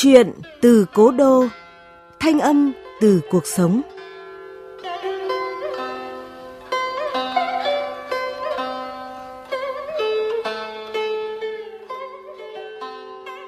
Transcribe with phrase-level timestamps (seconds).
[0.00, 1.44] Chuyện từ cố đô,
[2.20, 3.82] thanh âm từ cuộc sống.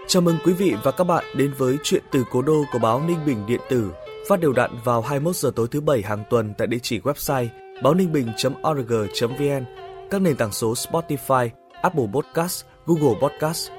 [0.06, 3.02] Chào mừng quý vị và các bạn đến với chuyện từ cố đô của báo
[3.08, 3.90] Ninh Bình điện tử,
[4.28, 7.48] phát đều đặn vào 21 giờ tối thứ bảy hàng tuần tại địa chỉ website
[7.82, 9.64] báo ninh bình.org.vn,
[10.10, 11.48] các nền tảng số Spotify,
[11.82, 13.70] Apple Podcast, Google Podcast.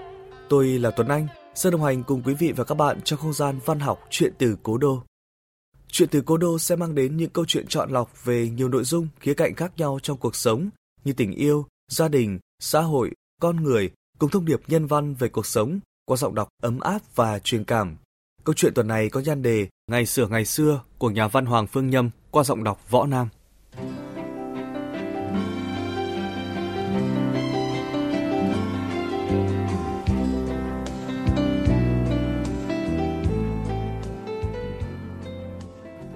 [0.49, 3.33] Tôi là Tuấn Anh, sẽ đồng hành cùng quý vị và các bạn trong không
[3.33, 5.03] gian văn học chuyện từ cố đô.
[5.87, 8.83] Chuyện từ cố đô sẽ mang đến những câu chuyện chọn lọc về nhiều nội
[8.83, 10.69] dung, khía cạnh khác nhau trong cuộc sống
[11.03, 15.29] như tình yêu, gia đình, xã hội, con người, cùng thông điệp nhân văn về
[15.29, 17.97] cuộc sống qua giọng đọc ấm áp và truyền cảm.
[18.43, 21.67] Câu chuyện tuần này có nhan đề Ngày sửa ngày xưa của nhà văn Hoàng
[21.67, 23.27] Phương Nhâm qua giọng đọc Võ Nam.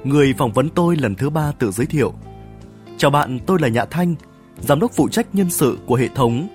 [0.05, 2.13] Người phỏng vấn tôi lần thứ ba tự giới thiệu.
[2.97, 4.15] Chào bạn, tôi là Nhã Thanh,
[4.59, 6.47] giám đốc phụ trách nhân sự của hệ thống.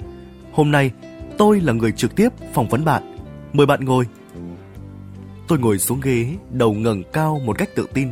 [0.52, 0.90] Hôm nay,
[1.38, 3.16] tôi là người trực tiếp phỏng vấn bạn.
[3.52, 4.06] Mời bạn ngồi.
[5.48, 8.08] Tôi ngồi xuống ghế, đầu ngẩng cao một cách tự tin.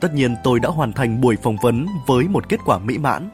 [0.00, 3.30] Tất nhiên tôi đã hoàn thành buổi phỏng vấn với một kết quả mỹ mãn.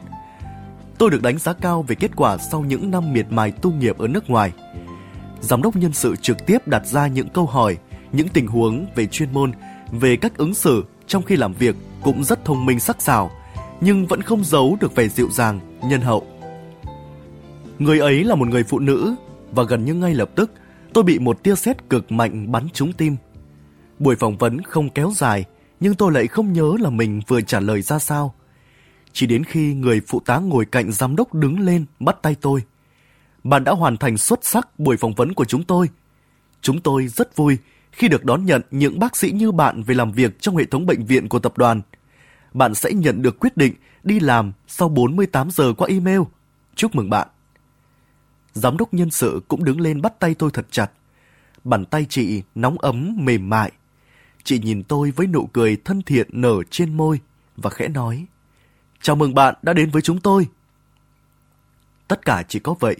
[0.97, 3.97] Tôi được đánh giá cao về kết quả sau những năm miệt mài tu nghiệp
[3.97, 4.51] ở nước ngoài.
[5.41, 7.77] Giám đốc nhân sự trực tiếp đặt ra những câu hỏi,
[8.11, 9.51] những tình huống về chuyên môn,
[9.91, 13.31] về cách ứng xử trong khi làm việc cũng rất thông minh sắc sảo,
[13.81, 16.27] nhưng vẫn không giấu được vẻ dịu dàng, nhân hậu.
[17.79, 19.15] Người ấy là một người phụ nữ
[19.51, 20.51] và gần như ngay lập tức
[20.93, 23.15] tôi bị một tia sét cực mạnh bắn trúng tim.
[23.99, 25.45] Buổi phỏng vấn không kéo dài,
[25.79, 28.33] nhưng tôi lại không nhớ là mình vừa trả lời ra sao.
[29.13, 32.63] Chỉ đến khi người phụ tá ngồi cạnh giám đốc đứng lên bắt tay tôi.
[33.43, 35.89] Bạn đã hoàn thành xuất sắc buổi phỏng vấn của chúng tôi.
[36.61, 37.57] Chúng tôi rất vui
[37.95, 40.85] khi được đón nhận những bác sĩ như bạn về làm việc trong hệ thống
[40.85, 41.81] bệnh viện của tập đoàn.
[42.53, 43.73] Bạn sẽ nhận được quyết định
[44.03, 46.21] đi làm sau 48 giờ qua email.
[46.75, 47.27] Chúc mừng bạn.
[48.53, 50.91] Giám đốc nhân sự cũng đứng lên bắt tay tôi thật chặt.
[51.63, 53.71] Bàn tay chị nóng ấm, mềm mại.
[54.43, 57.19] Chị nhìn tôi với nụ cười thân thiện nở trên môi
[57.57, 58.25] và khẽ nói,
[59.01, 60.47] Chào mừng bạn đã đến với chúng tôi.
[62.07, 62.95] Tất cả chỉ có vậy.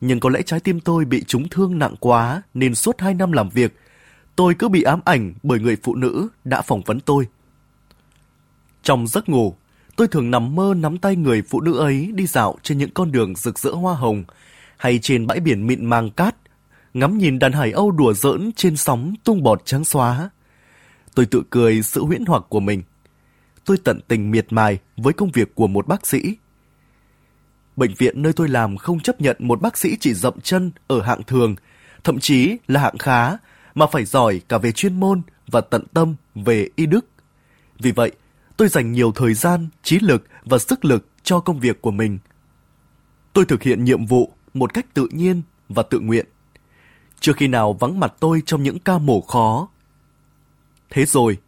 [0.00, 3.32] Nhưng có lẽ trái tim tôi bị trúng thương nặng quá nên suốt hai năm
[3.32, 3.74] làm việc
[4.36, 7.26] tôi cứ bị ám ảnh bởi người phụ nữ đã phỏng vấn tôi.
[8.82, 9.54] Trong giấc ngủ,
[9.96, 13.12] tôi thường nằm mơ nắm tay người phụ nữ ấy đi dạo trên những con
[13.12, 14.24] đường rực rỡ hoa hồng
[14.76, 16.36] hay trên bãi biển mịn màng cát,
[16.94, 20.30] ngắm nhìn đàn hải âu đùa giỡn trên sóng tung bọt trắng xóa.
[21.14, 22.82] Tôi tự cười sự huyễn hoặc của mình.
[23.64, 26.36] Tôi tận tình miệt mài với công việc của một bác sĩ.
[27.76, 31.02] Bệnh viện nơi tôi làm không chấp nhận một bác sĩ chỉ dậm chân ở
[31.02, 31.54] hạng thường,
[32.04, 33.36] thậm chí là hạng khá
[33.80, 37.06] mà phải giỏi cả về chuyên môn và tận tâm về y đức.
[37.78, 38.12] Vì vậy,
[38.56, 42.18] tôi dành nhiều thời gian, trí lực và sức lực cho công việc của mình.
[43.32, 46.26] Tôi thực hiện nhiệm vụ một cách tự nhiên và tự nguyện.
[47.20, 49.68] Chưa khi nào vắng mặt tôi trong những ca mổ khó.
[50.90, 51.38] Thế rồi,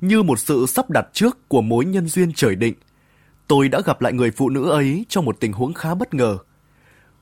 [0.00, 2.74] như một sự sắp đặt trước của mối nhân duyên trời định,
[3.48, 6.38] tôi đã gặp lại người phụ nữ ấy trong một tình huống khá bất ngờ.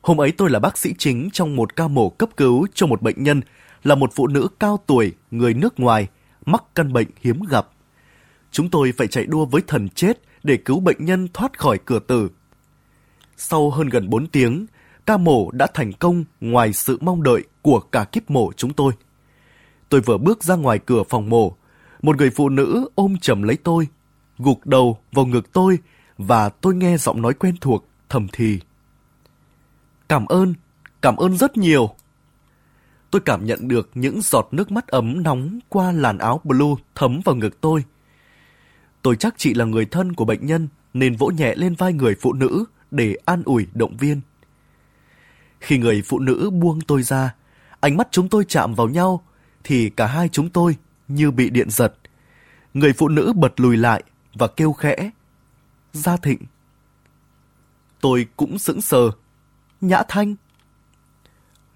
[0.03, 3.03] Hôm ấy tôi là bác sĩ chính trong một ca mổ cấp cứu cho một
[3.03, 3.41] bệnh nhân
[3.87, 6.09] là một phụ nữ cao tuổi, người nước ngoài,
[6.47, 7.69] mắc căn bệnh hiếm gặp.
[8.51, 11.99] Chúng tôi phải chạy đua với thần chết để cứu bệnh nhân thoát khỏi cửa
[11.99, 12.29] tử.
[13.37, 14.67] Sau hơn gần 4 tiếng,
[15.07, 18.93] ca mổ đã thành công ngoài sự mong đợi của cả kiếp mổ chúng tôi.
[19.89, 21.57] Tôi vừa bước ra ngoài cửa phòng mổ,
[22.03, 23.89] một người phụ nữ ôm chầm lấy tôi,
[24.39, 25.79] gục đầu vào ngực tôi
[26.19, 28.61] và tôi nghe giọng nói quen thuộc thầm thì.
[30.09, 30.55] Cảm ơn,
[31.03, 31.95] cảm ơn rất nhiều
[33.11, 37.21] tôi cảm nhận được những giọt nước mắt ấm nóng qua làn áo blue thấm
[37.25, 37.85] vào ngực tôi.
[39.03, 42.15] Tôi chắc chị là người thân của bệnh nhân nên vỗ nhẹ lên vai người
[42.21, 44.21] phụ nữ để an ủi động viên.
[45.61, 47.35] Khi người phụ nữ buông tôi ra,
[47.81, 49.23] ánh mắt chúng tôi chạm vào nhau
[49.65, 50.77] thì cả hai chúng tôi
[51.09, 51.95] như bị điện giật.
[52.75, 54.03] Người phụ nữ bật lùi lại
[54.35, 55.11] và kêu khẽ.
[55.93, 56.39] Gia Thịnh.
[58.01, 59.11] Tôi cũng sững sờ.
[59.81, 60.35] Nhã Thanh.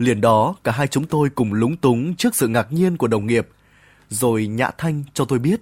[0.01, 3.27] Liền đó, cả hai chúng tôi cùng lúng túng trước sự ngạc nhiên của đồng
[3.27, 3.49] nghiệp.
[4.09, 5.61] Rồi Nhã Thanh cho tôi biết,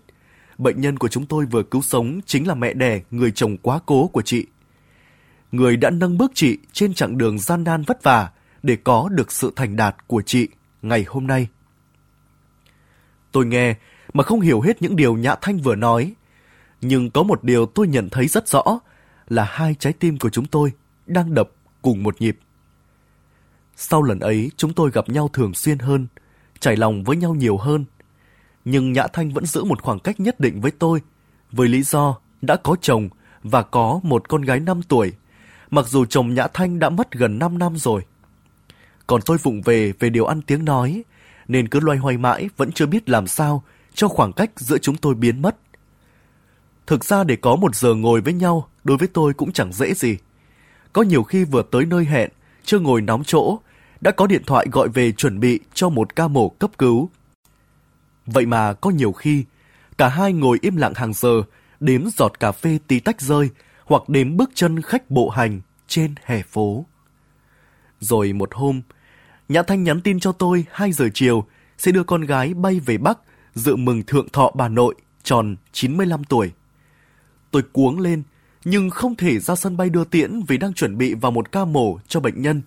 [0.59, 3.81] bệnh nhân của chúng tôi vừa cứu sống chính là mẹ đẻ người chồng quá
[3.87, 4.47] cố của chị.
[5.53, 8.31] Người đã nâng bước chị trên chặng đường gian nan vất vả
[8.63, 10.49] để có được sự thành đạt của chị
[10.83, 11.49] ngày hôm nay.
[13.33, 13.75] Tôi nghe
[14.13, 16.15] mà không hiểu hết những điều Nhã Thanh vừa nói.
[16.81, 18.81] Nhưng có một điều tôi nhận thấy rất rõ
[19.29, 20.73] là hai trái tim của chúng tôi
[21.07, 21.51] đang đập
[21.83, 22.39] cùng một nhịp.
[23.81, 26.07] Sau lần ấy, chúng tôi gặp nhau thường xuyên hơn.
[26.61, 27.85] trải lòng với nhau nhiều hơn.
[28.65, 31.01] Nhưng Nhã Thanh vẫn giữ một khoảng cách nhất định với tôi,
[31.53, 33.09] với lý do đã có chồng
[33.43, 35.13] và có một con gái 5 tuổi,
[35.71, 38.03] mặc dù chồng Nhã Thanh đã mất gần 5 năm rồi.
[39.07, 41.03] Còn tôi vụng về về điều ăn tiếng nói,
[41.49, 43.63] nên cứ loay hoay mãi vẫn chưa biết làm sao
[43.95, 45.57] cho khoảng cách giữa chúng tôi biến mất.
[46.87, 49.95] Thực ra để có một giờ ngồi với nhau đối với tôi cũng chẳng dễ
[49.95, 50.17] gì.
[50.93, 52.31] Có nhiều khi vừa tới nơi hẹn,
[52.65, 53.59] chưa ngồi nóng chỗ,
[54.01, 57.11] đã có điện thoại gọi về chuẩn bị cho một ca mổ cấp cứu.
[58.27, 59.45] Vậy mà có nhiều khi,
[59.99, 61.43] cả hai ngồi im lặng hàng giờ,
[61.81, 63.51] đếm giọt cà phê tí tách rơi
[63.85, 66.87] hoặc đếm bước chân khách bộ hành trên hè phố.
[68.01, 68.83] Rồi một hôm,
[69.49, 71.45] Nhã Thanh nhắn tin cho tôi 2 giờ chiều
[71.79, 73.19] sẽ đưa con gái bay về Bắc
[73.55, 76.53] dự mừng thượng thọ bà nội tròn 95 tuổi.
[77.51, 78.23] Tôi cuống lên,
[78.65, 81.65] nhưng không thể ra sân bay đưa tiễn vì đang chuẩn bị vào một ca
[81.65, 82.63] mổ cho bệnh nhân.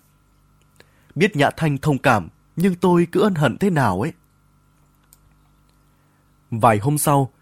[1.14, 4.12] Biết Nhã Thanh thông cảm, nhưng tôi cứ ân hận thế nào ấy.
[6.50, 7.32] Vài hôm sau,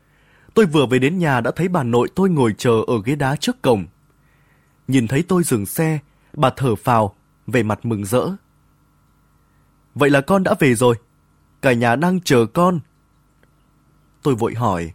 [0.55, 3.37] tôi vừa về đến nhà đã thấy bà nội tôi ngồi chờ ở ghế đá
[3.37, 3.87] trước cổng.
[4.89, 5.99] Nhìn thấy tôi dừng xe,
[6.33, 7.15] bà thở phào,
[7.47, 8.29] về mặt mừng rỡ.
[9.95, 10.97] Vậy là con đã về rồi.
[11.63, 12.81] Cả nhà đang chờ con.
[14.23, 14.93] Tôi vội hỏi,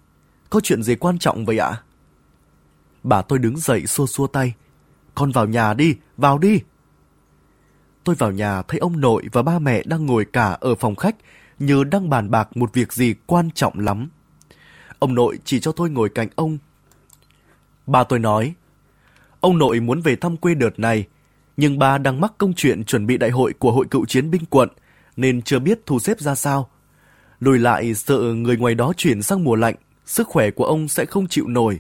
[0.50, 1.82] có chuyện gì quan trọng vậy ạ?
[3.04, 4.54] Bà tôi đứng dậy xua xua tay.
[5.16, 6.60] Con vào nhà đi, vào đi.
[8.06, 11.16] Tôi vào nhà thấy ông nội và ba mẹ đang ngồi cả ở phòng khách
[11.60, 14.10] như đang bàn bạc một việc gì quan trọng lắm.
[15.00, 16.58] Ông nội chỉ cho tôi ngồi cạnh ông.
[17.88, 18.54] Ba tôi nói,
[19.40, 21.06] ông nội muốn về thăm quê đợt này,
[21.58, 24.46] nhưng ba đang mắc công chuyện chuẩn bị đại hội của hội cựu chiến binh
[24.50, 24.70] quận,
[25.18, 26.70] nên chưa biết thu xếp ra sao.
[27.40, 29.76] Lùi lại sợ người ngoài đó chuyển sang mùa lạnh,
[30.06, 31.80] sức khỏe của ông sẽ không chịu nổi,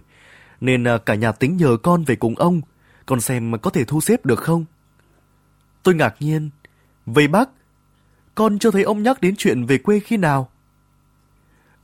[0.61, 2.61] nên à, cả nhà tính nhờ con về cùng ông,
[3.05, 4.65] con xem có thể thu xếp được không.
[5.85, 6.49] Tôi ngạc nhiên,
[7.05, 7.49] về bác,
[8.35, 10.49] con chưa thấy ông nhắc đến chuyện về quê khi nào.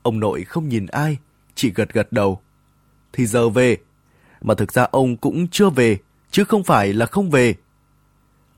[0.02, 1.18] Ông nội không nhìn ai,
[1.56, 2.42] chỉ gật gật đầu.
[3.14, 3.78] Thì giờ về,
[4.42, 5.98] mà thực ra ông cũng chưa về,
[6.32, 7.56] chứ không phải là không về.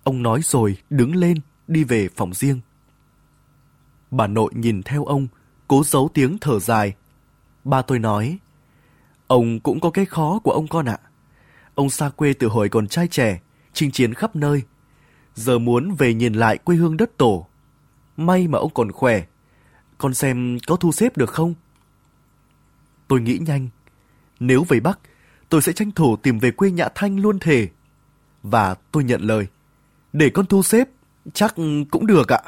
[0.04, 1.38] Ông nói rồi đứng lên,
[1.68, 2.62] đi về phòng riêng.
[4.12, 5.28] Bà nội nhìn theo ông,
[5.68, 6.94] cố giấu tiếng thở dài.
[7.64, 8.38] Ba tôi nói,
[9.28, 10.98] ông cũng có cái khó của ông con ạ.
[11.76, 13.42] Ông xa quê từ hồi còn trai trẻ,
[13.74, 14.64] chinh chiến khắp nơi.
[15.36, 17.48] Giờ muốn về nhìn lại quê hương đất tổ.
[18.18, 19.24] May mà ông còn khỏe.
[19.98, 21.54] Con xem có thu xếp được không?
[23.08, 23.70] Tôi nghĩ nhanh.
[24.40, 25.00] Nếu về Bắc,
[25.50, 27.70] tôi sẽ tranh thủ tìm về quê Nhã Thanh luôn thể.
[28.44, 29.48] Và tôi nhận lời.
[30.14, 30.90] Để con thu xếp,
[31.34, 31.56] chắc
[31.92, 32.42] cũng được ạ.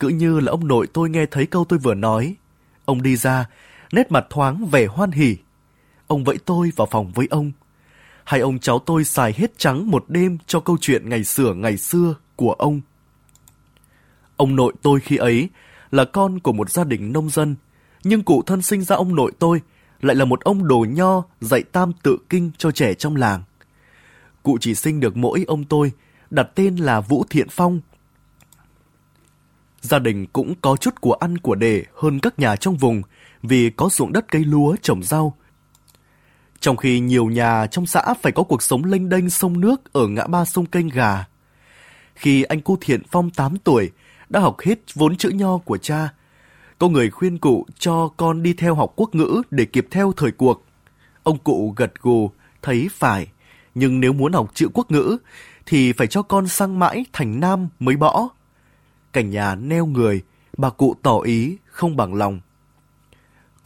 [0.00, 2.36] Cứ như là ông nội tôi nghe thấy câu tôi vừa nói.
[2.84, 3.46] Ông đi ra,
[3.92, 5.36] nét mặt thoáng vẻ hoan hỉ.
[6.06, 7.52] Ông vẫy tôi vào phòng với ông.
[8.26, 11.76] Hai ông cháu tôi xài hết trắng một đêm cho câu chuyện ngày xưa ngày
[11.76, 12.80] xưa của ông.
[14.36, 15.48] Ông nội tôi khi ấy
[15.90, 17.56] là con của một gia đình nông dân,
[18.04, 19.60] nhưng cụ thân sinh ra ông nội tôi
[20.00, 23.42] lại là một ông đồ nho dạy tam tự kinh cho trẻ trong làng.
[24.42, 25.92] Cụ chỉ sinh được mỗi ông tôi,
[26.30, 27.80] đặt tên là Vũ Thiện Phong
[29.80, 33.02] Gia đình cũng có chút của ăn của để hơn các nhà trong vùng
[33.42, 35.36] vì có ruộng đất cây lúa trồng rau.
[36.60, 40.08] Trong khi nhiều nhà trong xã phải có cuộc sống lênh đênh sông nước ở
[40.08, 41.24] ngã ba sông kênh gà.
[42.14, 43.90] Khi anh cô Thiện Phong 8 tuổi
[44.28, 46.08] đã học hết vốn chữ nho của cha,
[46.78, 50.30] có người khuyên cụ cho con đi theo học quốc ngữ để kịp theo thời
[50.30, 50.64] cuộc.
[51.22, 52.30] Ông cụ gật gù,
[52.62, 53.26] thấy phải,
[53.74, 55.16] nhưng nếu muốn học chữ quốc ngữ
[55.66, 58.28] thì phải cho con sang mãi thành nam mới bỏ
[59.16, 60.22] cảnh nhà neo người,
[60.56, 62.40] bà cụ tỏ ý không bằng lòng.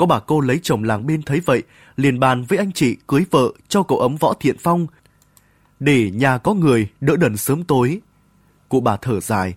[0.00, 1.62] Có bà cô lấy chồng làng bên thấy vậy,
[1.97, 4.87] liền bàn với anh chị cưới vợ cho cậu ấm võ thiện phong,
[5.80, 8.00] để nhà có người đỡ đần sớm tối.
[8.69, 9.54] Cụ bà thở dài,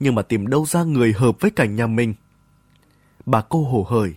[0.00, 2.14] nhưng mà tìm đâu ra người hợp với cảnh nhà mình.
[3.26, 4.14] Bà cô hổ hởi,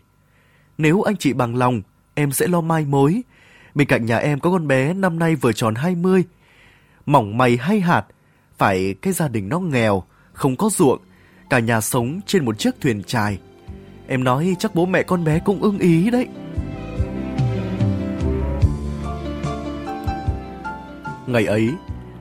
[0.77, 1.81] nếu anh chị bằng lòng,
[2.13, 3.21] em sẽ lo mai mối.
[3.75, 6.23] Bên cạnh nhà em có con bé năm nay vừa tròn 20.
[7.05, 8.05] Mỏng mày hay hạt,
[8.57, 11.01] phải cái gia đình nó nghèo, không có ruộng,
[11.49, 13.39] cả nhà sống trên một chiếc thuyền trài.
[14.11, 16.27] Em nói chắc bố mẹ con bé cũng ưng ý đấy.
[21.27, 21.69] Ngày ấy,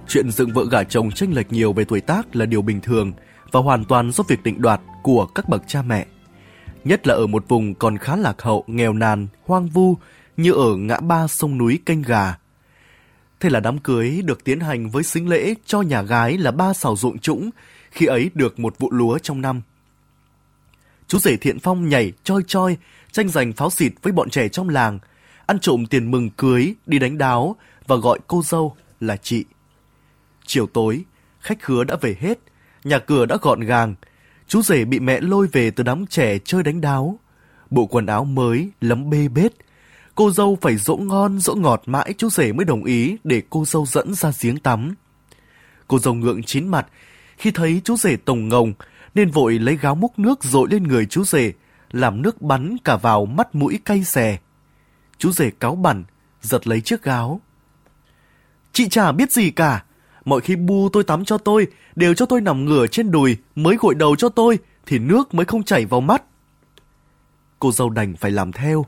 [0.09, 3.13] chuyện dựng vợ gả chồng tranh lệch nhiều về tuổi tác là điều bình thường
[3.53, 6.07] và hoàn toàn do việc định đoạt của các bậc cha mẹ.
[6.85, 9.97] Nhất là ở một vùng còn khá lạc hậu, nghèo nàn, hoang vu
[10.37, 12.37] như ở ngã ba sông núi Canh Gà.
[13.41, 16.73] Thế là đám cưới được tiến hành với xính lễ cho nhà gái là ba
[16.73, 17.51] xào ruộng trũng
[17.91, 19.63] khi ấy được một vụ lúa trong năm.
[21.11, 22.77] Chú rể Thiện Phong nhảy choi choi,
[23.13, 24.99] tranh giành pháo xịt với bọn trẻ trong làng,
[25.47, 29.45] ăn trộm tiền mừng cưới, đi đánh đáo và gọi cô dâu là chị.
[30.47, 31.05] Chiều tối,
[31.41, 32.39] khách khứa đã về hết,
[32.85, 33.95] nhà cửa đã gọn gàng.
[34.49, 37.19] Chú rể bị mẹ lôi về từ đám trẻ chơi đánh đáo.
[37.71, 39.53] Bộ quần áo mới, lấm bê bết.
[40.15, 43.65] Cô dâu phải dỗ ngon, dỗ ngọt mãi chú rể mới đồng ý để cô
[43.65, 44.95] dâu dẫn ra giếng tắm.
[45.89, 46.87] Cô dâu ngượng chín mặt
[47.37, 48.73] khi thấy chú rể tổng ngồng
[49.15, 51.53] nên vội lấy gáo múc nước dội lên người chú rể,
[51.91, 54.39] làm nước bắn cả vào mắt mũi cay xè.
[55.19, 56.05] Chú rể cáo bẩn,
[56.41, 57.41] giật lấy chiếc gáo.
[58.73, 59.85] Chị chả biết gì cả.
[60.25, 63.77] Mọi khi bu tôi tắm cho tôi, đều cho tôi nằm ngửa trên đùi, mới
[63.77, 66.23] gội đầu cho tôi, thì nước mới không chảy vào mắt.
[67.59, 68.87] Cô dâu đành phải làm theo.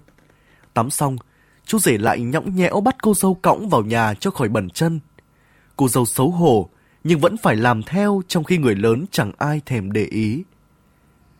[0.74, 1.16] Tắm xong,
[1.64, 5.00] chú rể lại nhõng nhẽo bắt cô dâu cõng vào nhà cho khỏi bẩn chân.
[5.76, 6.68] Cô dâu xấu hổ,
[7.04, 10.42] nhưng vẫn phải làm theo trong khi người lớn chẳng ai thèm để ý.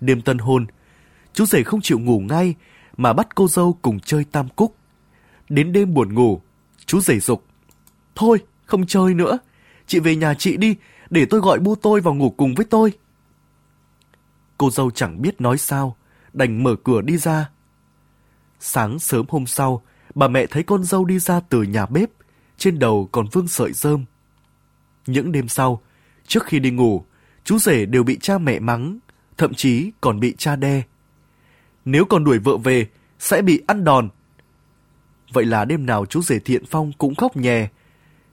[0.01, 0.67] Đêm tân hôn,
[1.33, 2.55] chú rể không chịu ngủ ngay
[2.97, 4.77] mà bắt cô dâu cùng chơi tam cúc.
[5.49, 6.41] Đến đêm buồn ngủ,
[6.87, 7.45] chú rể dục.
[8.15, 9.39] Thôi, không chơi nữa.
[9.87, 10.77] Chị về nhà chị đi,
[11.11, 12.93] để tôi gọi bu tôi vào ngủ cùng với tôi.
[14.59, 15.97] Cô dâu chẳng biết nói sao,
[16.33, 17.51] đành mở cửa đi ra.
[18.61, 19.83] Sáng sớm hôm sau,
[20.15, 22.11] bà mẹ thấy con dâu đi ra từ nhà bếp,
[22.59, 24.05] trên đầu còn vương sợi rơm.
[25.07, 25.83] Những đêm sau,
[26.27, 27.05] trước khi đi ngủ,
[27.45, 28.99] chú rể đều bị cha mẹ mắng,
[29.37, 30.83] thậm chí còn bị cha đe.
[31.85, 32.87] Nếu còn đuổi vợ về,
[33.19, 34.09] sẽ bị ăn đòn.
[35.33, 37.69] Vậy là đêm nào chú rể Thiện Phong cũng khóc nhè.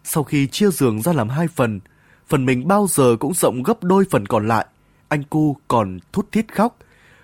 [0.03, 1.79] Sau khi chia giường ra làm hai phần,
[2.27, 4.65] phần mình bao giờ cũng rộng gấp đôi phần còn lại.
[5.07, 6.77] Anh cu còn thút thít khóc.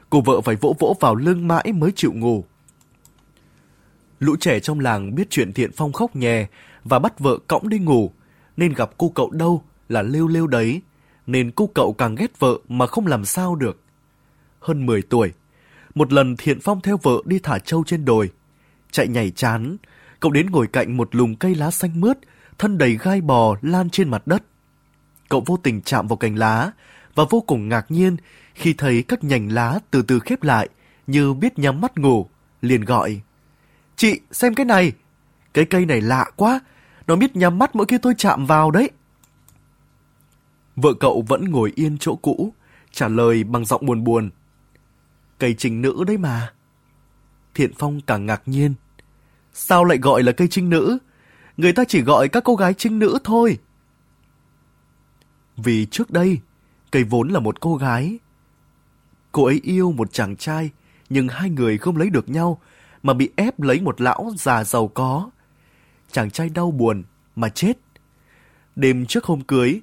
[0.09, 2.45] Cô vợ phải vỗ vỗ vào lưng mãi mới chịu ngủ.
[4.19, 6.47] Lũ trẻ trong làng biết chuyện Thiện Phong khóc nhè
[6.83, 8.11] và bắt vợ cõng đi ngủ,
[8.57, 10.81] nên gặp cô cậu đâu là lêu lêu đấy,
[11.27, 13.81] nên cô cậu càng ghét vợ mà không làm sao được.
[14.59, 15.33] Hơn 10 tuổi,
[15.95, 18.29] một lần Thiện Phong theo vợ đi thả trâu trên đồi.
[18.91, 19.77] Chạy nhảy chán,
[20.19, 22.17] cậu đến ngồi cạnh một lùm cây lá xanh mướt,
[22.57, 24.43] thân đầy gai bò lan trên mặt đất.
[25.29, 26.71] Cậu vô tình chạm vào cành lá
[27.15, 28.17] và vô cùng ngạc nhiên
[28.53, 30.69] khi thấy các nhành lá từ từ khép lại
[31.07, 32.29] như biết nhắm mắt ngủ,
[32.61, 33.21] liền gọi.
[33.95, 34.91] Chị, xem cái này!
[35.53, 36.59] Cái cây này lạ quá,
[37.07, 38.89] nó biết nhắm mắt mỗi khi tôi chạm vào đấy.
[40.75, 42.53] Vợ cậu vẫn ngồi yên chỗ cũ,
[42.91, 44.29] trả lời bằng giọng buồn buồn.
[45.39, 46.53] Cây trinh nữ đấy mà.
[47.53, 48.73] Thiện Phong càng ngạc nhiên.
[49.53, 50.97] Sao lại gọi là cây trinh nữ?
[51.57, 53.57] Người ta chỉ gọi các cô gái trinh nữ thôi.
[55.57, 56.39] Vì trước đây,
[56.91, 58.19] cây vốn là một cô gái.
[59.31, 60.69] Cô ấy yêu một chàng trai,
[61.09, 62.61] nhưng hai người không lấy được nhau,
[63.03, 65.29] mà bị ép lấy một lão già giàu có
[66.15, 67.03] chàng trai đau buồn
[67.35, 67.73] mà chết.
[68.75, 69.81] Đêm trước hôm cưới,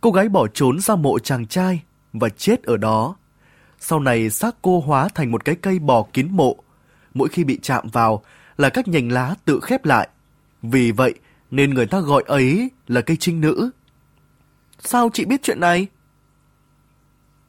[0.00, 1.82] cô gái bỏ trốn ra mộ chàng trai
[2.12, 3.16] và chết ở đó.
[3.78, 6.56] Sau này xác cô hóa thành một cái cây bò kín mộ.
[7.14, 8.22] Mỗi khi bị chạm vào
[8.56, 10.08] là các nhành lá tự khép lại.
[10.62, 11.14] Vì vậy
[11.50, 13.70] nên người ta gọi ấy là cây trinh nữ.
[14.78, 15.86] Sao chị biết chuyện này?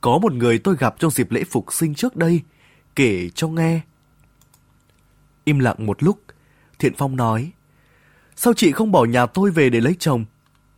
[0.02, 2.42] Có một người tôi gặp trong dịp lễ phục sinh trước đây,
[2.96, 3.82] kể cho nghe.
[5.44, 6.20] Im lặng một lúc,
[6.80, 7.52] Thiện Phong nói.
[8.44, 10.26] Sao chị không bỏ nhà tôi về để lấy chồng?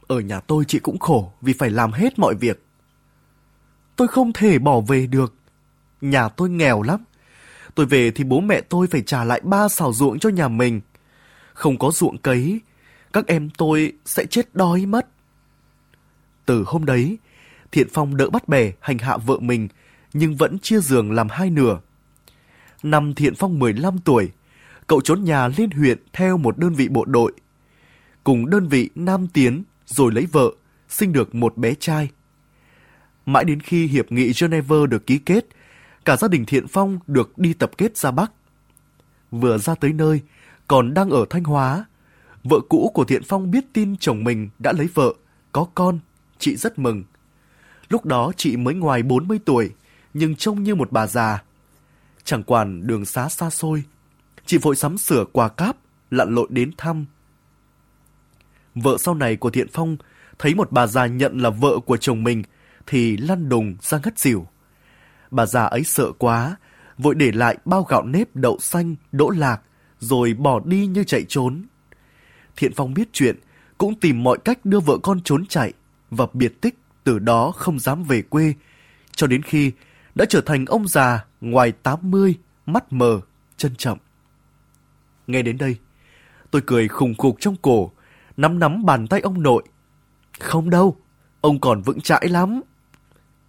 [0.08, 2.66] Ở nhà tôi chị cũng khổ vì phải làm hết mọi việc.
[3.96, 5.34] Tôi không thể bỏ về được.
[6.02, 7.04] Nhà tôi nghèo lắm.
[7.76, 10.82] Tôi về thì bố mẹ tôi phải trả lại ba xào ruộng cho nhà mình.
[11.54, 12.60] Không có ruộng cấy,
[13.14, 15.08] các em tôi sẽ chết đói mất.
[16.46, 17.18] Từ hôm đấy,
[17.72, 19.68] Thiện Phong đỡ bắt bè hành hạ vợ mình,
[20.14, 21.80] nhưng vẫn chia giường làm hai nửa.
[22.84, 24.32] Năm Thiện Phong 15 tuổi,
[24.88, 27.34] cậu trốn nhà lên huyện theo một đơn vị bộ đội
[28.24, 30.52] cùng đơn vị Nam Tiến rồi lấy vợ,
[30.90, 32.10] sinh được một bé trai.
[33.26, 35.46] Mãi đến khi Hiệp nghị Geneva được ký kết,
[36.06, 38.32] cả gia đình Thiện Phong được đi tập kết ra Bắc.
[39.32, 40.22] Vừa ra tới nơi,
[40.68, 41.86] còn đang ở Thanh Hóa,
[42.44, 45.14] vợ cũ của Thiện Phong biết tin chồng mình đã lấy vợ,
[45.52, 46.00] có con,
[46.40, 47.04] chị rất mừng.
[47.90, 49.72] Lúc đó chị mới ngoài 40 tuổi,
[50.14, 51.44] nhưng trông như một bà già.
[52.24, 53.84] Chẳng quản đường xá xa xôi,
[54.46, 55.78] chị vội sắm sửa quà cáp,
[56.12, 57.06] lặn lội đến thăm,
[58.76, 59.98] vợ sau này của Thiện Phong
[60.40, 62.44] thấy một bà già nhận là vợ của chồng mình
[62.88, 64.48] thì lăn đùng ra ngất xỉu.
[65.32, 66.56] Bà già ấy sợ quá,
[66.98, 69.62] vội để lại bao gạo nếp đậu xanh, đỗ lạc,
[70.00, 71.66] rồi bỏ đi như chạy trốn.
[72.56, 73.40] Thiện Phong biết chuyện,
[73.78, 75.74] cũng tìm mọi cách đưa vợ con trốn chạy
[76.12, 78.54] và biệt tích từ đó không dám về quê,
[79.16, 79.72] cho đến khi
[80.16, 83.20] đã trở thành ông già ngoài 80, mắt mờ,
[83.58, 83.98] chân chậm.
[85.28, 85.76] Nghe đến đây,
[86.52, 87.92] tôi cười khùng khục trong cổ,
[88.38, 89.64] nắm nắm bàn tay ông nội.
[90.40, 90.98] Không đâu,
[91.42, 92.62] ông còn vững chãi lắm.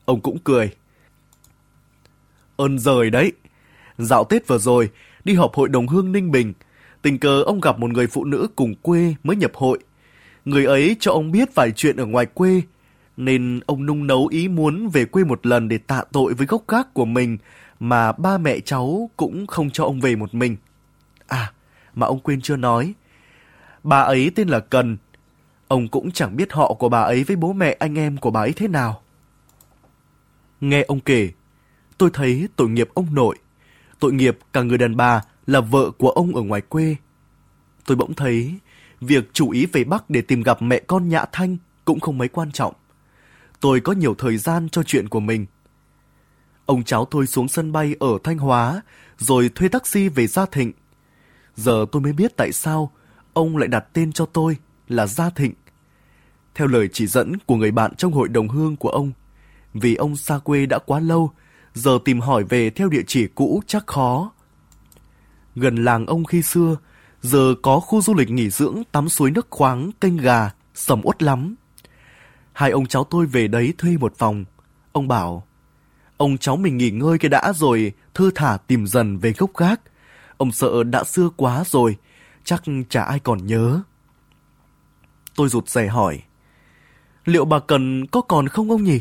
[0.04, 0.70] Ông cũng cười.
[2.56, 3.32] Ơn rời đấy.
[3.98, 4.90] Dạo Tết vừa rồi,
[5.24, 6.52] đi họp hội đồng hương Ninh Bình,
[7.02, 9.78] tình cờ ông gặp một người phụ nữ cùng quê mới nhập hội.
[10.44, 12.62] Người ấy cho ông biết vài chuyện ở ngoài quê,
[13.16, 16.62] nên ông nung nấu ý muốn về quê một lần để tạ tội với gốc
[16.68, 17.38] gác của mình
[17.80, 20.56] mà ba mẹ cháu cũng không cho ông về một mình.
[21.26, 21.52] À,
[21.94, 22.94] mà ông quên chưa nói.
[23.84, 24.96] Bà ấy tên là Cần.
[25.68, 28.40] Ông cũng chẳng biết họ của bà ấy với bố mẹ anh em của bà
[28.40, 29.02] ấy thế nào.
[30.60, 31.30] Nghe ông kể,
[31.98, 33.38] tôi thấy tội nghiệp ông nội,
[34.00, 36.96] tội nghiệp cả người đàn bà là vợ của ông ở ngoài quê.
[37.86, 38.54] Tôi bỗng thấy
[39.00, 42.28] việc chủ ý về Bắc để tìm gặp mẹ con Nhã Thanh cũng không mấy
[42.28, 42.74] quan trọng.
[43.60, 45.46] Tôi có nhiều thời gian cho chuyện của mình.
[46.66, 48.82] Ông cháu tôi xuống sân bay ở Thanh Hóa,
[49.18, 50.72] rồi thuê taxi về Gia Thịnh.
[51.56, 52.92] Giờ tôi mới biết tại sao
[53.34, 54.56] ông lại đặt tên cho tôi
[54.88, 55.54] là Gia Thịnh.
[56.54, 59.12] Theo lời chỉ dẫn của người bạn trong hội đồng hương của ông,
[59.74, 61.30] vì ông xa quê đã quá lâu,
[61.74, 64.32] giờ tìm hỏi về theo địa chỉ cũ chắc khó.
[65.54, 66.76] Gần làng ông khi xưa,
[67.22, 71.22] giờ có khu du lịch nghỉ dưỡng tắm suối nước khoáng, kênh gà, sầm uất
[71.22, 71.54] lắm.
[72.52, 74.44] Hai ông cháu tôi về đấy thuê một phòng.
[74.92, 75.46] Ông bảo,
[76.16, 79.80] ông cháu mình nghỉ ngơi cái đã rồi, thư thả tìm dần về gốc gác.
[80.36, 81.96] Ông sợ đã xưa quá rồi,
[82.44, 83.80] chắc chả ai còn nhớ.
[85.34, 86.22] Tôi rụt rè hỏi,
[87.24, 89.00] liệu bà Cần có còn không ông nhỉ?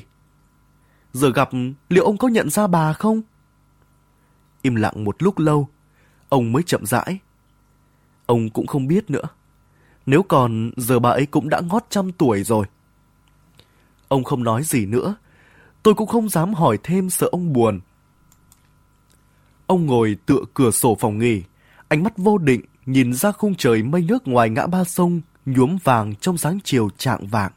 [1.14, 1.50] Giờ gặp,
[1.90, 3.22] liệu ông có nhận ra bà không?
[4.62, 5.70] Im lặng một lúc lâu,
[6.30, 7.20] ông mới chậm rãi.
[8.26, 9.24] Ông cũng không biết nữa.
[10.06, 12.66] Nếu còn, giờ bà ấy cũng đã ngót trăm tuổi rồi.
[14.08, 15.16] Ông không nói gì nữa.
[15.84, 17.80] Tôi cũng không dám hỏi thêm sợ ông buồn.
[19.68, 21.44] Ông ngồi tựa cửa sổ phòng nghỉ,
[21.88, 25.78] ánh mắt vô định nhìn ra khung trời mây nước ngoài ngã ba sông nhuốm
[25.84, 27.52] vàng trong sáng chiều trạng vàng.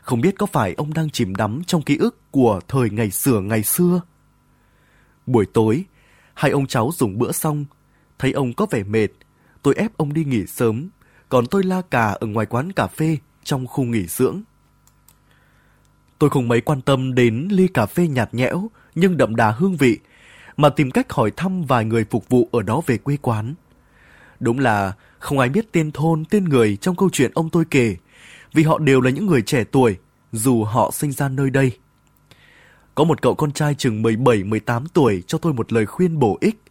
[0.00, 3.40] Không biết có phải ông đang chìm đắm trong ký ức của thời ngày xưa
[3.40, 4.00] ngày xưa.
[5.26, 5.84] Buổi tối,
[6.34, 7.64] hai ông cháu dùng bữa xong,
[8.18, 9.08] thấy ông có vẻ mệt,
[9.62, 10.88] tôi ép ông đi nghỉ sớm,
[11.28, 14.42] còn tôi la cà ở ngoài quán cà phê trong khu nghỉ dưỡng.
[16.18, 19.76] Tôi không mấy quan tâm đến ly cà phê nhạt nhẽo nhưng đậm đà hương
[19.76, 19.98] vị,
[20.56, 23.54] mà tìm cách hỏi thăm vài người phục vụ ở đó về quê quán.
[24.40, 27.96] Đúng là không ai biết tên thôn, tên người trong câu chuyện ông tôi kể,
[28.54, 29.96] vì họ đều là những người trẻ tuổi,
[30.32, 31.72] dù họ sinh ra nơi đây.
[32.94, 36.62] Có một cậu con trai chừng 17-18 tuổi cho tôi một lời khuyên bổ ích.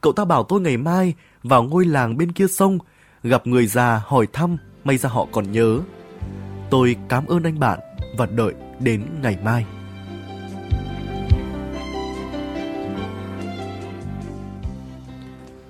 [0.00, 2.78] Cậu ta bảo tôi ngày mai vào ngôi làng bên kia sông,
[3.22, 5.80] gặp người già hỏi thăm, may ra họ còn nhớ.
[6.70, 7.78] Tôi cảm ơn anh bạn
[8.18, 9.66] và đợi đến ngày mai.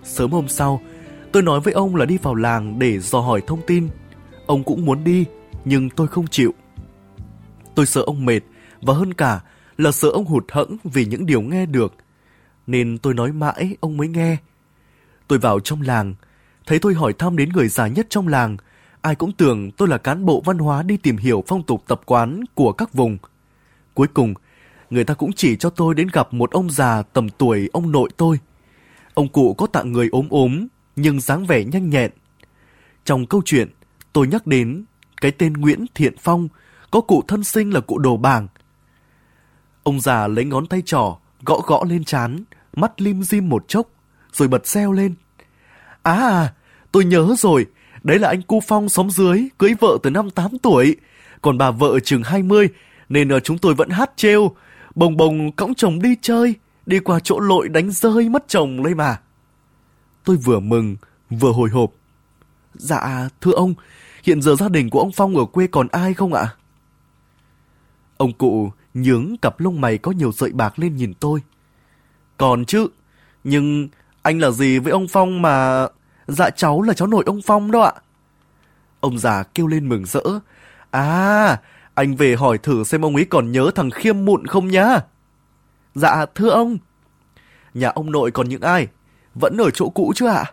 [0.05, 0.81] Sớm hôm sau,
[1.33, 3.89] tôi nói với ông là đi vào làng để dò hỏi thông tin.
[4.47, 5.25] Ông cũng muốn đi,
[5.65, 6.55] nhưng tôi không chịu.
[7.75, 8.41] Tôi sợ ông mệt,
[8.83, 9.41] và hơn cả
[9.79, 11.95] là sợ ông hụt hẫng vì những điều nghe được.
[12.67, 14.37] Nên tôi nói mãi ông mới nghe.
[15.29, 16.15] Tôi vào trong làng,
[16.67, 18.57] thấy tôi hỏi thăm đến người già nhất trong làng.
[19.01, 22.01] Ai cũng tưởng tôi là cán bộ văn hóa đi tìm hiểu phong tục tập
[22.07, 23.19] quán của các vùng.
[23.95, 24.35] Cuối cùng,
[24.91, 28.11] người ta cũng chỉ cho tôi đến gặp một ông già tầm tuổi ông nội
[28.17, 28.39] tôi.
[29.15, 30.67] Ông cụ có tạng người ốm ốm,
[30.99, 32.11] nhưng dáng vẻ nhanh nhẹn.
[33.05, 33.69] Trong câu chuyện,
[34.13, 34.85] tôi nhắc đến
[35.21, 36.49] cái tên Nguyễn Thiện Phong,
[36.91, 38.49] có cụ thân sinh là cụ đồ bảng.
[39.83, 42.45] Ông già lấy ngón tay trỏ, gõ gõ lên chán,
[42.77, 43.89] mắt lim dim một chốc,
[44.33, 45.15] rồi bật xeo lên.
[46.03, 46.53] À,
[46.93, 47.67] tôi nhớ rồi,
[48.03, 50.97] đấy là anh cu Phong xóm dưới, cưới vợ từ năm 8 tuổi,
[51.43, 52.69] còn bà vợ chừng 20,
[53.09, 54.57] nên ở chúng tôi vẫn hát trêu,
[54.95, 56.55] bồng bồng cõng chồng đi chơi,
[56.87, 59.17] đi qua chỗ lội đánh rơi mất chồng lấy mà.
[60.29, 60.97] Tôi vừa mừng,
[61.31, 61.91] vừa hồi hộp.
[62.75, 63.75] Dạ, thưa ông,
[64.23, 66.55] hiện giờ gia đình của ông Phong ở quê còn ai không ạ?
[68.17, 71.41] Ông cụ nhướng cặp lông mày có nhiều sợi bạc lên nhìn tôi.
[72.37, 72.87] Còn chứ,
[73.45, 73.89] nhưng
[74.23, 75.87] anh là gì với ông Phong mà...
[76.27, 77.93] Dạ cháu là cháu nội ông Phong đó ạ.
[79.01, 80.23] Ông già kêu lên mừng rỡ.
[80.91, 81.61] À,
[81.95, 85.01] anh về hỏi thử xem ông ấy còn nhớ thằng Khiêm Mụn không nhá.
[85.95, 86.79] Dạ, thưa ông.
[87.75, 88.89] Nhà ông nội còn những ai?
[89.41, 90.45] Vẫn ở chỗ cũ chứ ạ?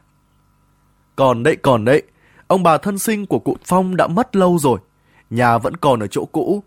[1.15, 2.03] Còn đấy, còn đấy.
[2.47, 4.79] Ông bà thân sinh của cụ Phong đã mất lâu rồi.
[5.29, 6.63] Nhà vẫn còn ở chỗ cũ.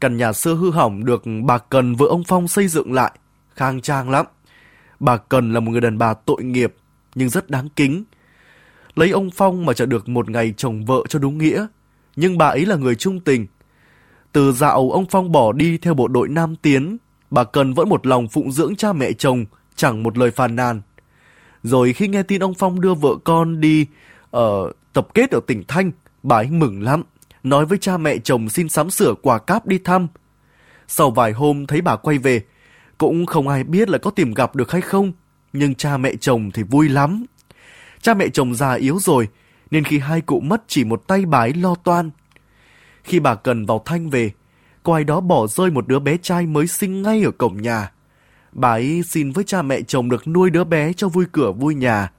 [0.00, 3.12] Căn nhà xưa hư hỏng được bà Cần vợ ông Phong xây dựng lại.
[3.54, 4.26] Khang trang lắm.
[5.00, 6.74] Bà Cần là một người đàn bà tội nghiệp,
[7.14, 8.04] nhưng rất đáng kính.
[8.94, 11.66] Lấy ông Phong mà chả được một ngày chồng vợ cho đúng nghĩa.
[12.16, 13.46] Nhưng bà ấy là người trung tình.
[14.32, 16.96] Từ dạo ông Phong bỏ đi theo bộ đội Nam Tiến,
[17.30, 19.44] bà Cần vẫn một lòng phụng dưỡng cha mẹ chồng,
[19.76, 20.80] chẳng một lời phàn nàn.
[21.64, 23.86] Rồi khi nghe tin ông Phong đưa vợ con đi
[24.30, 25.90] ở tập kết ở tỉnh Thanh,
[26.22, 27.02] bà ấy mừng lắm,
[27.42, 30.06] nói với cha mẹ chồng xin sắm sửa quà cáp đi thăm.
[30.88, 32.42] Sau vài hôm thấy bà quay về,
[32.98, 35.12] cũng không ai biết là có tìm gặp được hay không,
[35.52, 37.24] nhưng cha mẹ chồng thì vui lắm.
[38.02, 39.28] Cha mẹ chồng già yếu rồi,
[39.70, 42.10] nên khi hai cụ mất chỉ một tay bà ấy lo toan.
[43.04, 44.30] Khi bà cần vào Thanh về,
[44.82, 47.92] có ai đó bỏ rơi một đứa bé trai mới sinh ngay ở cổng nhà.
[48.54, 51.74] Bà ấy xin với cha mẹ chồng được nuôi đứa bé cho vui cửa vui
[51.74, 52.10] nhà.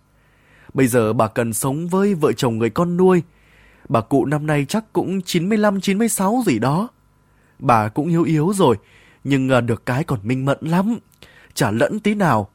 [0.74, 3.24] Bây giờ bà cần sống với vợ chồng người con nuôi.
[3.90, 6.90] Bà cụ năm nay chắc cũng 95-96 gì đó.
[7.60, 8.76] Bà cũng yếu yếu rồi,
[9.24, 10.98] nhưng à, được cái còn minh mẫn lắm.
[11.54, 12.50] Chả lẫn tí nào.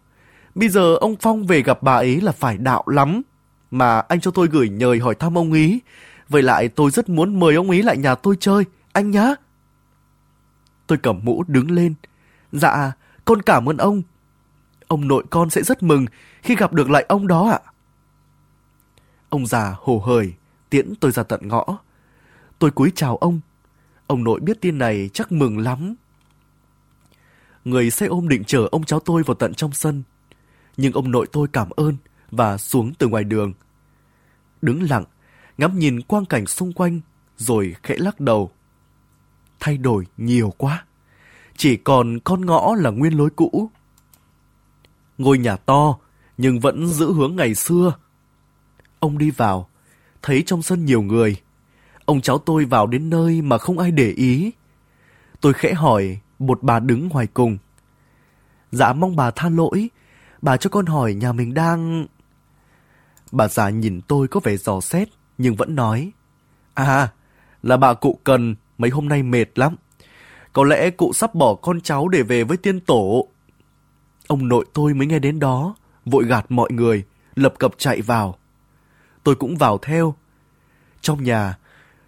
[0.55, 3.23] Bây giờ ông Phong về gặp bà ấy là phải đạo lắm.
[3.71, 5.81] Mà anh cho tôi gửi nhời hỏi thăm ông ý.
[6.29, 8.65] Vậy lại tôi rất muốn mời ông ý lại nhà tôi chơi.
[8.93, 9.35] Anh nhá.
[10.87, 11.95] Tôi cầm mũ đứng lên.
[12.53, 12.93] Dạ,
[13.31, 14.03] con cảm ơn ông.
[14.89, 16.07] Ông nội con sẽ rất mừng
[16.43, 17.61] khi gặp được lại ông đó ạ.
[19.29, 20.35] Ông già hồ hời
[20.71, 21.65] tiễn tôi ra tận ngõ.
[22.59, 23.41] Tôi cúi chào ông.
[24.07, 25.95] Ông nội biết tin này chắc mừng lắm.
[27.65, 30.03] Người xe ôm định chở ông cháu tôi vào tận trong sân.
[30.77, 31.97] Nhưng ông nội tôi cảm ơn
[32.31, 33.53] và xuống từ ngoài đường.
[34.63, 35.05] Đứng lặng,
[35.59, 37.01] ngắm nhìn quang cảnh xung quanh,
[37.37, 38.51] rồi khẽ lắc đầu.
[39.61, 40.85] Thay đổi nhiều quá.
[41.61, 43.71] Chỉ còn con ngõ là nguyên lối cũ.
[45.19, 45.99] Ngôi nhà to,
[46.39, 47.95] nhưng vẫn giữ hướng ngày xưa.
[48.99, 49.69] Ông đi vào,
[50.23, 51.37] thấy trong sân nhiều người.
[52.05, 54.51] Ông cháu tôi vào đến nơi mà không ai để ý.
[55.41, 57.59] Tôi khẽ hỏi một bà đứng ngoài cùng.
[58.73, 59.89] Dạ mong bà tha lỗi,
[60.43, 62.07] bà cho con hỏi nhà mình đang...
[63.33, 66.13] Bà già nhìn tôi có vẻ dò xét, nhưng vẫn nói.
[66.75, 67.09] À,
[67.63, 69.77] là bà cụ cần, mấy hôm nay mệt lắm.
[70.53, 73.29] Có lẽ cụ sắp bỏ con cháu để về với tiên tổ.
[74.27, 78.39] Ông nội tôi mới nghe đến đó, vội gạt mọi người, lập cập chạy vào.
[79.25, 80.15] Tôi cũng vào theo.
[81.01, 81.59] Trong nhà,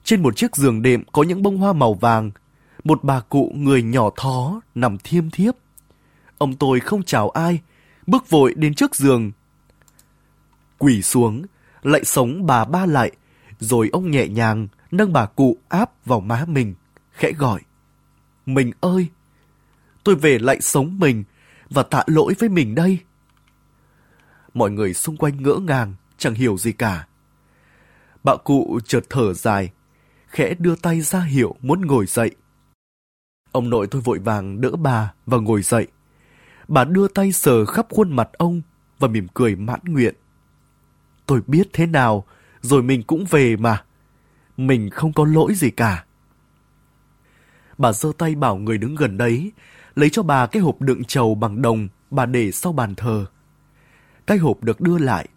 [0.05, 2.31] trên một chiếc giường đệm có những bông hoa màu vàng,
[2.85, 5.55] một bà cụ người nhỏ thó nằm thiêm thiếp.
[6.38, 7.61] Ông tôi không chào ai,
[8.07, 9.33] bước vội đến trước giường.
[10.78, 11.42] Quỳ xuống,
[11.83, 13.12] lại sống bà ba lại,
[13.61, 16.74] rồi ông nhẹ nhàng nâng bà cụ áp vào má mình,
[17.12, 17.61] khẽ gọi.
[18.46, 19.09] Mình ơi!
[20.05, 21.24] Tôi về lại sống mình
[21.70, 22.98] và tạ lỗi với mình đây.
[24.55, 27.07] Mọi người xung quanh ngỡ ngàng, chẳng hiểu gì cả.
[28.24, 29.70] Bạo cụ chợt thở dài,
[30.26, 32.31] khẽ đưa tay ra hiệu muốn ngồi dậy.
[33.52, 35.87] Ông nội tôi vội vàng đỡ bà và ngồi dậy.
[36.68, 38.62] Bà đưa tay sờ khắp khuôn mặt ông
[38.98, 40.14] và mỉm cười mãn nguyện.
[41.26, 42.24] Tôi biết thế nào,
[42.61, 43.85] rồi mình cũng về mà.
[44.57, 46.05] Mình không có lỗi gì cả.
[47.83, 49.53] Bà giơ tay bảo người đứng gần đấy,
[49.95, 53.27] lấy cho bà cái hộp đựng trầu bằng đồng bà để sau bàn thờ.
[54.27, 55.29] Cái hộp được đưa lại,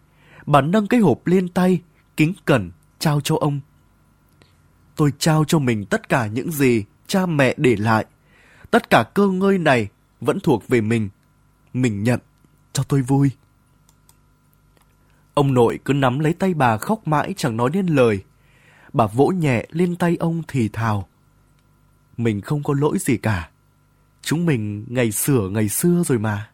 [0.46, 1.80] bà nâng cái hộp lên tay,
[2.16, 3.60] kính cẩn, trao cho ông.
[4.96, 8.06] Tôi trao cho mình tất cả những gì cha mẹ để lại.
[8.70, 9.88] Tất cả cơ ngơi này
[10.20, 11.08] vẫn thuộc về mình.
[11.72, 12.20] Mình nhận,
[12.72, 13.30] cho tôi vui.
[15.34, 18.24] Ông nội cứ nắm lấy tay bà khóc mãi chẳng nói nên lời.
[18.92, 21.08] Bà vỗ nhẹ lên tay ông thì thào.
[22.16, 23.50] Mình không có lỗi gì cả.
[24.22, 26.50] Chúng mình ngày sửa ngày xưa rồi mà.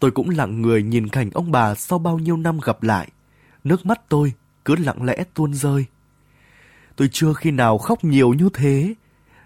[0.00, 3.08] Tôi cũng lặng người nhìn cảnh ông bà sau bao nhiêu năm gặp lại.
[3.64, 4.32] Nước mắt tôi
[4.64, 5.84] cứ lặng lẽ tuôn rơi.
[6.96, 8.94] Tôi chưa khi nào khóc nhiều như thế,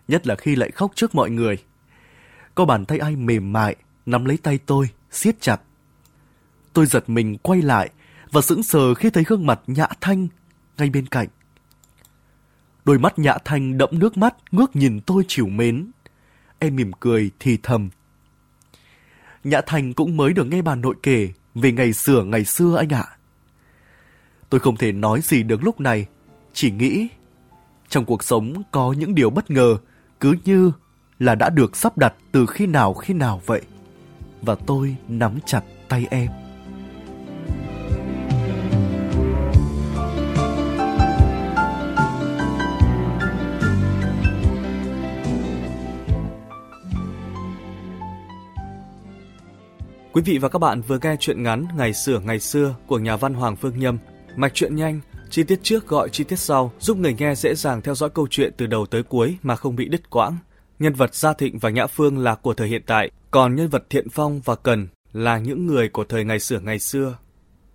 [0.09, 1.59] nhất là khi lại khóc trước mọi người.
[2.55, 5.61] Có bàn tay ai mềm mại, nắm lấy tay tôi, siết chặt.
[6.73, 7.91] Tôi giật mình quay lại
[8.33, 10.29] và sững sờ khi thấy gương mặt Nhã Thanh
[10.79, 11.29] ngay bên cạnh.
[12.85, 15.90] Đôi mắt Nhã Thanh đẫm nước mắt ngước nhìn tôi chiều mến.
[16.59, 17.90] Em mỉm cười thì thầm.
[19.45, 22.88] Nhã Thanh cũng mới được nghe bà nội kể về ngày xưa ngày xưa anh
[22.88, 23.05] ạ.
[24.51, 26.07] Tôi không thể nói gì được lúc này,
[26.53, 27.09] chỉ nghĩ
[27.88, 29.77] trong cuộc sống có những điều bất ngờ
[30.21, 30.73] cứ như
[31.19, 33.62] là đã được sắp đặt từ khi nào khi nào vậy.
[34.43, 36.50] Và tôi nắm chặt tay em.
[50.12, 53.16] Quý vị và các bạn vừa nghe chuyện ngắn Ngày xưa ngày xưa của nhà
[53.16, 53.99] văn Hoàng Phương Nhâm.
[54.37, 57.83] Mạch truyện nhanh, chi tiết trước gọi chi tiết sau, giúp người nghe dễ dàng
[57.83, 60.37] theo dõi câu chuyện từ đầu tới cuối mà không bị đứt quãng.
[60.79, 63.85] Nhân vật Gia Thịnh và Nhã Phương là của thời hiện tại, còn nhân vật
[63.90, 67.18] Thiện Phong và Cần là những người của thời ngày xưa ngày xưa.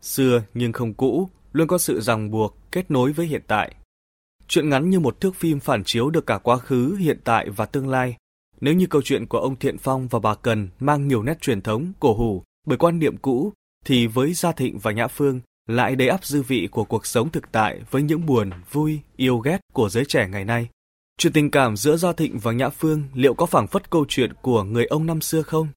[0.01, 3.75] Xưa nhưng không cũ, luôn có sự ràng buộc, kết nối với hiện tại.
[4.47, 7.65] Chuyện ngắn như một thước phim phản chiếu được cả quá khứ, hiện tại và
[7.65, 8.15] tương lai,
[8.61, 11.61] nếu như câu chuyện của ông Thiện Phong và bà Cần mang nhiều nét truyền
[11.61, 13.53] thống, cổ hủ bởi quan niệm cũ,
[13.85, 17.29] thì với Gia Thịnh và Nhã Phương lại đầy ắp dư vị của cuộc sống
[17.29, 20.67] thực tại với những buồn, vui, yêu ghét của giới trẻ ngày nay.
[21.17, 24.33] Chuyện tình cảm giữa Gia Thịnh và Nhã Phương liệu có phảng phất câu chuyện
[24.41, 25.67] của người ông năm xưa không?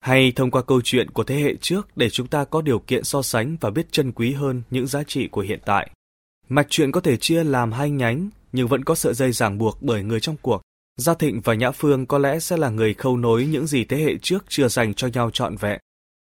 [0.00, 3.04] Hay thông qua câu chuyện của thế hệ trước để chúng ta có điều kiện
[3.04, 5.90] so sánh và biết trân quý hơn những giá trị của hiện tại?
[6.48, 9.82] Mạch chuyện có thể chia làm hai nhánh nhưng vẫn có sợi dây ràng buộc
[9.82, 10.62] bởi người trong cuộc
[10.96, 13.96] Gia Thịnh và Nhã Phương có lẽ sẽ là người khâu nối những gì thế
[13.96, 15.80] hệ trước chưa dành cho nhau trọn vẹn.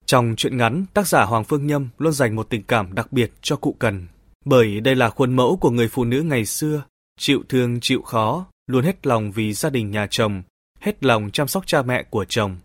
[0.06, 3.32] Trong truyện ngắn, tác giả Hoàng Phương Nhâm luôn dành một tình cảm đặc biệt
[3.42, 4.06] cho cụ Cần.
[4.44, 6.82] Bởi đây là khuôn mẫu của người phụ nữ ngày xưa,
[7.18, 10.42] chịu thương chịu khó, luôn hết lòng vì gia đình nhà chồng,
[10.80, 12.56] hết lòng chăm sóc cha mẹ của chồng.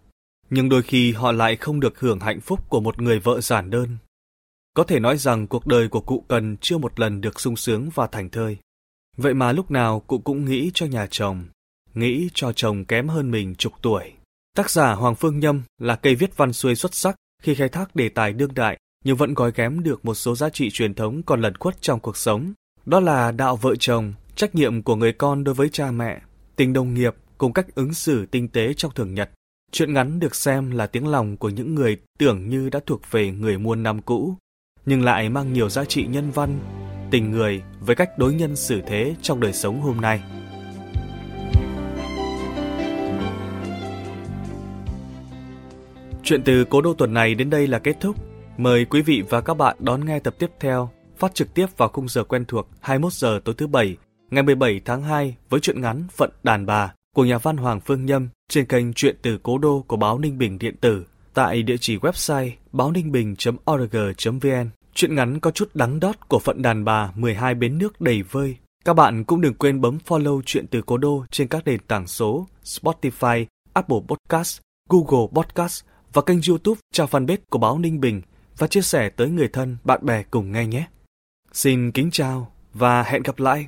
[0.49, 3.69] Nhưng đôi khi họ lại không được hưởng hạnh phúc của một người vợ giản
[3.69, 3.97] đơn.
[4.73, 7.89] Có thể nói rằng cuộc đời của cụ Cần chưa một lần được sung sướng
[7.95, 8.57] và thành thơi.
[9.17, 11.45] Vậy mà lúc nào cụ cũng nghĩ cho nhà chồng,
[11.99, 14.11] nghĩ cho chồng kém hơn mình chục tuổi.
[14.55, 17.95] Tác giả Hoàng Phương Nhâm là cây viết văn xuôi xuất sắc khi khai thác
[17.95, 21.23] đề tài đương đại nhưng vẫn gói ghém được một số giá trị truyền thống
[21.23, 22.53] còn lẩn khuất trong cuộc sống.
[22.85, 26.21] Đó là đạo vợ chồng, trách nhiệm của người con đối với cha mẹ,
[26.55, 29.29] tình đồng nghiệp cùng cách ứng xử tinh tế trong thường nhật.
[29.71, 33.31] Chuyện ngắn được xem là tiếng lòng của những người tưởng như đã thuộc về
[33.31, 34.35] người muôn năm cũ,
[34.85, 36.59] nhưng lại mang nhiều giá trị nhân văn,
[37.11, 40.21] tình người với cách đối nhân xử thế trong đời sống hôm nay.
[46.27, 48.15] Chuyện từ cố đô tuần này đến đây là kết thúc.
[48.57, 51.89] Mời quý vị và các bạn đón nghe tập tiếp theo, phát trực tiếp vào
[51.89, 53.97] khung giờ quen thuộc 21 giờ tối thứ Bảy,
[54.31, 58.05] ngày 17 tháng 2 với truyện ngắn Phận Đàn Bà của nhà văn Hoàng Phương
[58.05, 61.77] Nhâm trên kênh Chuyện từ Cố Đô của báo Ninh Bình điện tử tại địa
[61.77, 64.69] chỉ website báo ninh bình.org.vn.
[64.93, 68.55] Chuyện ngắn có chút đắng đót của Phận Đàn Bà 12 bến nước đầy vơi.
[68.85, 72.07] Các bạn cũng đừng quên bấm follow Chuyện từ Cố Đô trên các nền tảng
[72.07, 74.59] số Spotify, Apple Podcast,
[74.89, 75.83] Google Podcast
[76.17, 78.21] và kênh YouTube trang fanpage của báo Ninh Bình
[78.57, 80.87] và chia sẻ tới người thân, bạn bè cùng nghe nhé.
[81.51, 83.67] Xin kính chào và hẹn gặp lại.